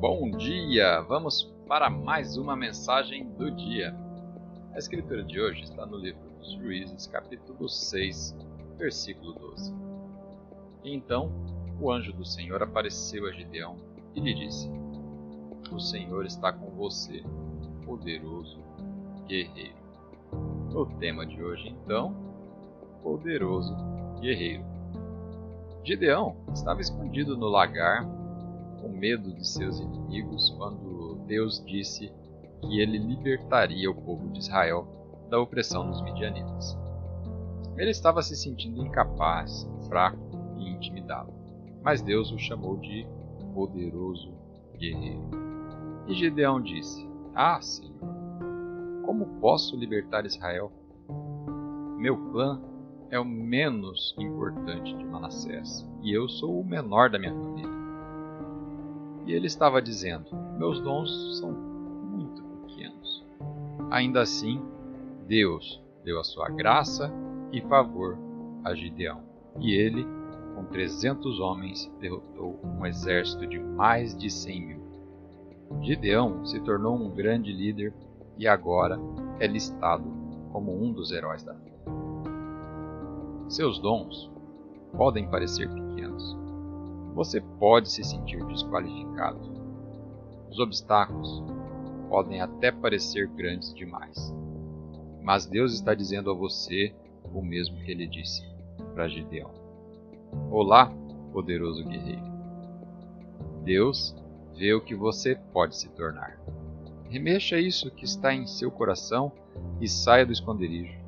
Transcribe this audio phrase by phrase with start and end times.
[0.00, 1.02] Bom dia!
[1.02, 3.94] Vamos para mais uma mensagem do dia.
[4.72, 8.34] A escritura de hoje está no livro dos Juízes, capítulo 6,
[8.78, 9.74] versículo 12.
[10.84, 11.30] E então
[11.78, 13.76] o anjo do Senhor apareceu a Gideão
[14.14, 14.70] e lhe disse:
[15.70, 17.22] O Senhor está com você,
[17.84, 18.58] poderoso
[19.26, 19.76] guerreiro.
[20.74, 22.16] O tema de hoje, então,
[23.02, 23.76] poderoso
[24.18, 24.64] guerreiro.
[25.84, 28.19] Gideão estava escondido no lagar
[28.80, 32.12] com medo de seus inimigos quando Deus disse
[32.60, 34.86] que ele libertaria o povo de Israel
[35.28, 36.76] da opressão dos midianitas.
[37.76, 40.18] Ele estava se sentindo incapaz, fraco
[40.58, 41.32] e intimidado,
[41.82, 43.06] mas Deus o chamou de
[43.54, 44.32] poderoso
[44.76, 45.30] guerreiro.
[46.06, 47.98] E Gideão disse: Ah, Senhor,
[49.04, 50.72] como posso libertar Israel?
[51.96, 52.60] Meu clã
[53.10, 57.69] é o menos importante de Manassés e eu sou o menor da minha família.
[59.30, 60.26] E ele estava dizendo:
[60.58, 63.24] Meus dons são muito pequenos.
[63.88, 64.60] Ainda assim,
[65.28, 67.08] Deus deu a sua graça
[67.52, 68.18] e favor
[68.64, 69.22] a Gideão.
[69.60, 70.04] E ele,
[70.56, 74.80] com trezentos homens, derrotou um exército de mais de cem mil.
[75.80, 77.94] Gideão se tornou um grande líder
[78.36, 78.98] e agora
[79.38, 80.10] é listado
[80.50, 81.72] como um dos heróis da fé.
[83.48, 84.28] Seus dons
[84.96, 86.09] podem parecer pequenos,
[87.20, 89.38] você pode se sentir desqualificado.
[90.48, 91.44] Os obstáculos
[92.08, 94.34] podem até parecer grandes demais.
[95.22, 96.94] Mas Deus está dizendo a você
[97.34, 98.42] o mesmo que ele disse
[98.94, 99.50] para Gideão.
[100.50, 100.90] Olá,
[101.30, 102.24] poderoso guerreiro.
[103.64, 104.16] Deus
[104.56, 106.40] vê o que você pode se tornar.
[107.10, 109.30] Remexa isso que está em seu coração
[109.78, 110.98] e saia do esconderijo.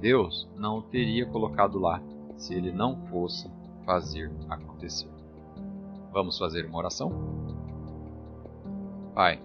[0.00, 2.02] Deus não o teria colocado lá
[2.38, 3.50] se ele não fosse
[3.84, 5.12] fazer acontecer.
[6.12, 7.10] Vamos fazer uma oração?
[9.14, 9.42] Pai,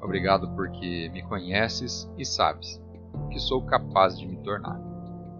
[0.00, 2.82] obrigado porque me conheces e sabes
[3.30, 4.80] que sou capaz de me tornar.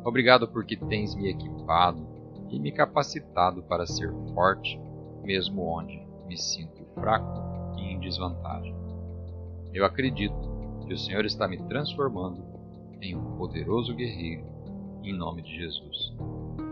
[0.04, 2.06] Obrigado porque tens me equipado
[2.50, 4.81] e me capacitado para ser forte,
[5.22, 8.75] mesmo onde me sinto fraco e em desvantagem.
[9.72, 10.50] Eu acredito
[10.87, 12.43] que o Senhor está me transformando
[13.00, 14.44] em um poderoso guerreiro,
[15.03, 16.12] em nome de Jesus.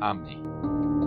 [0.01, 0.98] Amém.